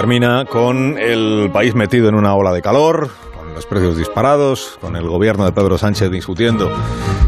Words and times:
Termina 0.00 0.46
con 0.46 0.96
el 0.96 1.50
país 1.52 1.74
metido 1.74 2.08
en 2.08 2.14
una 2.14 2.34
ola 2.34 2.54
de 2.54 2.62
calor, 2.62 3.10
con 3.36 3.52
los 3.52 3.66
precios 3.66 3.98
disparados, 3.98 4.78
con 4.80 4.96
el 4.96 5.06
gobierno 5.06 5.44
de 5.44 5.52
Pedro 5.52 5.76
Sánchez 5.76 6.10
discutiendo 6.10 6.72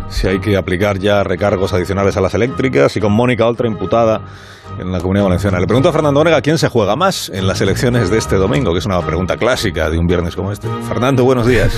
si 0.08 0.26
hay 0.26 0.38
que 0.38 0.56
aplicar 0.56 0.98
ya 0.98 1.22
recargos 1.22 1.74
adicionales 1.74 2.16
a 2.16 2.22
las 2.22 2.32
eléctricas 2.32 2.96
y 2.96 3.00
con 3.00 3.12
Mónica 3.12 3.46
Oltra 3.46 3.66
imputada 3.66 4.22
en 4.78 4.92
la 4.92 5.00
Comunidad 5.00 5.24
Valenciana. 5.24 5.60
Le 5.60 5.66
pregunto 5.66 5.88
a 5.88 5.92
Fernando 5.92 6.20
Onega 6.20 6.40
quién 6.40 6.58
se 6.58 6.68
juega 6.68 6.96
más 6.96 7.28
en 7.28 7.46
las 7.46 7.60
elecciones 7.60 8.10
de 8.10 8.18
este 8.18 8.36
domingo, 8.36 8.72
que 8.72 8.78
es 8.78 8.86
una 8.86 9.00
pregunta 9.00 9.36
clásica 9.36 9.90
de 9.90 9.98
un 9.98 10.06
viernes 10.06 10.36
como 10.36 10.52
este. 10.52 10.68
Fernando, 10.88 11.24
buenos 11.24 11.46
días. 11.46 11.72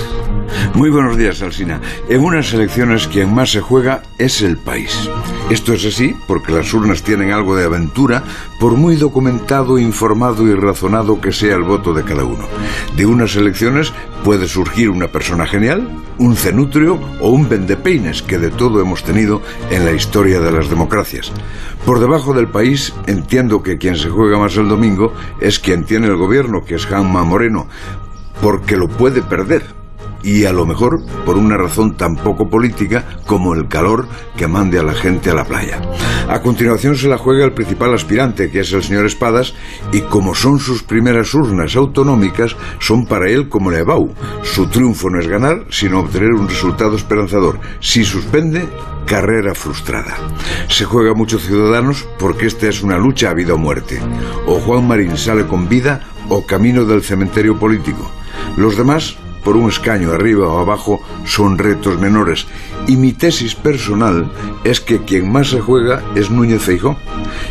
Muy 0.75 0.91
buenos 0.91 1.17
días, 1.17 1.41
Alsina. 1.43 1.81
En 2.09 2.23
unas 2.23 2.53
elecciones 2.53 3.09
quien 3.09 3.35
más 3.35 3.51
se 3.51 3.61
juega 3.61 4.03
es 4.19 4.43
el 4.43 4.59
país. 4.59 5.09
Esto 5.51 5.75
es 5.75 5.85
así 5.85 6.15
porque 6.27 6.53
las 6.53 6.73
urnas 6.73 7.03
tienen 7.03 7.33
algo 7.33 7.57
de 7.57 7.65
aventura, 7.65 8.23
por 8.59 8.73
muy 8.73 8.97
documentado, 8.97 9.79
informado 9.79 10.47
y 10.47 10.55
razonado 10.55 11.21
que 11.21 11.33
sea 11.33 11.57
el 11.57 11.63
voto 11.63 11.93
de 11.93 12.03
cada 12.03 12.25
uno. 12.25 12.47
De 12.97 13.07
unas 13.07 13.37
elecciones 13.37 13.93
puede 14.25 14.49
surgir 14.49 14.91
una 14.91 15.09
persona 15.09 15.47
genial, 15.47 16.03
un 16.19 16.37
cenutrio 16.37 16.99
o 17.21 17.29
un 17.31 17.49
vendepeines, 17.49 18.23
que 18.23 18.39
de 18.39 18.51
todo 18.51 18.81
hemos 18.81 19.03
tenido 19.03 19.43
en 19.71 19.85
la 19.85 19.93
historia 19.93 20.41
de 20.41 20.53
las 20.53 20.71
democracias. 20.71 21.31
Por 21.85 22.01
debajo 22.01 22.33
del 22.33 22.49
país 22.49 22.74
entiendo 23.07 23.63
que 23.63 23.79
quien 23.79 23.97
se 23.97 24.09
juega 24.09 24.39
más 24.39 24.57
el 24.57 24.69
domingo 24.69 25.13
es 25.41 25.59
quien 25.59 25.85
tiene 25.85 26.07
el 26.07 26.17
gobierno, 26.17 26.65
que 26.65 26.75
es 26.77 26.91
Hanma 26.91 27.25
Moreno, 27.25 27.67
porque 28.41 28.77
lo 28.77 28.89
puede 28.89 29.23
perder 29.23 29.84
y 30.25 30.47
a 30.47 30.53
lo 30.53 30.67
mejor 30.67 31.03
por 31.25 31.37
una 31.37 31.57
razón 31.57 31.97
tan 31.97 32.17
poco 32.17 32.49
política 32.49 33.05
como 33.27 33.55
el 33.55 33.69
calor 33.69 34.09
que 34.37 34.49
mande 34.49 34.79
a 34.79 34.83
la 34.83 34.95
gente 34.95 35.31
a 35.31 35.35
la 35.35 35.45
playa. 35.45 35.81
A 36.29 36.41
continuación 36.41 36.97
se 36.97 37.09
la 37.09 37.19
juega 37.19 37.45
el 37.45 37.53
principal 37.53 37.93
aspirante, 37.95 38.51
que 38.51 38.61
es 38.61 38.73
el 38.73 38.83
señor 38.83 39.05
Espadas, 39.05 39.55
y 39.93 40.01
como 40.01 40.35
son 40.35 40.59
sus 40.59 40.83
primeras 40.83 41.35
urnas 41.35 41.77
autonómicas, 41.77 42.57
son 42.81 43.07
para 43.07 43.31
él 43.31 43.49
como 43.49 43.71
Lebau. 43.71 44.13
Su 44.43 44.67
triunfo 44.67 45.11
no 45.11 45.21
es 45.21 45.29
ganar, 45.29 45.67
sino 45.71 46.01
obtener 46.01 46.33
un 46.33 46.49
resultado 46.49 46.97
esperanzador. 46.97 47.61
Si 47.81 48.05
suspende, 48.05 48.67
carrera 49.07 49.55
frustrada. 49.55 50.17
Se 50.69 50.85
juega 50.87 51.11
a 51.11 51.15
muchos 51.15 51.43
ciudadanos 51.43 52.09
porque 52.19 52.47
esta 52.47 52.69
es 52.69 52.83
una 52.83 52.97
lucha 52.97 53.31
a 53.31 53.35
vida 53.35 53.55
o 53.55 53.59
muerte. 53.59 54.01
O 54.47 54.59
Juan 54.61 54.89
Marín 54.89 55.17
sale 55.19 55.47
con 55.47 55.69
vida 55.69 56.01
o 56.31 56.47
camino 56.47 56.85
del 56.87 57.03
cementerio 57.03 57.59
político. 57.59 58.11
Los 58.57 58.77
demás 58.77 59.17
por 59.45 59.57
un 59.57 59.69
escaño 59.69 60.11
arriba 60.11 60.49
o 60.49 60.59
abajo 60.59 61.01
son 61.25 61.59
retos 61.59 62.01
menores. 62.01 62.47
Y 62.87 62.97
mi 62.97 63.13
tesis 63.13 63.55
personal 63.55 64.31
es 64.65 64.81
que 64.81 65.05
quien 65.05 65.31
más 65.31 65.51
se 65.51 65.61
juega 65.61 66.03
es 66.15 66.31
Núñez 66.31 66.63
Feijó. 66.63 66.97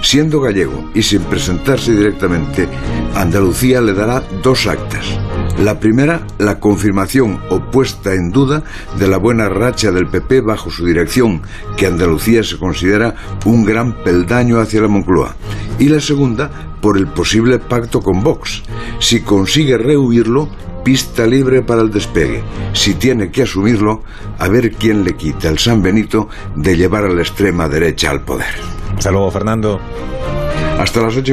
Siendo 0.01 0.41
gallego 0.41 0.89
y 0.93 1.03
sin 1.03 1.21
presentarse 1.21 1.95
directamente, 1.95 2.67
Andalucía 3.15 3.81
le 3.81 3.93
dará 3.93 4.21
dos 4.41 4.67
actas. 4.67 5.05
La 5.59 5.79
primera, 5.79 6.25
la 6.39 6.59
confirmación 6.59 7.39
o 7.49 7.59
puesta 7.59 8.13
en 8.13 8.31
duda 8.31 8.63
de 8.97 9.07
la 9.07 9.17
buena 9.17 9.49
racha 9.49 9.91
del 9.91 10.07
PP 10.07 10.41
bajo 10.41 10.71
su 10.71 10.85
dirección, 10.85 11.43
que 11.77 11.85
Andalucía 11.85 12.43
se 12.43 12.57
considera 12.57 13.15
un 13.45 13.63
gran 13.63 14.03
peldaño 14.03 14.59
hacia 14.59 14.81
la 14.81 14.87
Moncloa. 14.87 15.35
Y 15.77 15.89
la 15.89 16.01
segunda, 16.01 16.49
por 16.81 16.97
el 16.97 17.07
posible 17.07 17.59
pacto 17.59 18.01
con 18.01 18.23
Vox. 18.23 18.63
Si 18.99 19.21
consigue 19.21 19.77
rehuirlo, 19.77 20.49
pista 20.83 21.25
libre 21.25 21.61
para 21.61 21.81
el 21.81 21.91
despegue. 21.91 22.43
Si 22.73 22.95
tiene 22.95 23.31
que 23.31 23.43
asumirlo, 23.43 24.03
a 24.37 24.47
ver 24.47 24.73
quién 24.73 25.03
le 25.03 25.15
quita 25.15 25.49
el 25.49 25.59
San 25.59 25.81
Benito 25.81 26.29
de 26.55 26.75
llevar 26.75 27.05
a 27.05 27.09
la 27.09 27.21
extrema 27.21 27.67
derecha 27.69 28.11
al 28.11 28.21
poder. 28.21 28.53
Hasta 28.97 29.11
luego, 29.11 29.31
Fernando. 29.31 29.79
Hasta 30.77 31.01
las 31.01 31.15
ocho 31.15 31.29
y 31.29 31.31